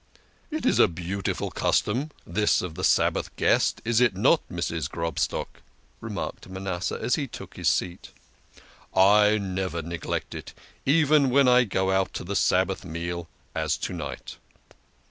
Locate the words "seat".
7.69-8.09